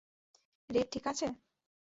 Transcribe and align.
Red 0.69 0.87
ঠিক 0.93 1.05
আছে? 1.07 1.27